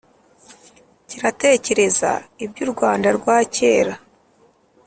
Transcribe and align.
kiratekereza 1.07 2.11
iby’u 2.43 2.65
rwanda 2.73 3.07
rwa 3.17 3.37
kera, 3.55 3.93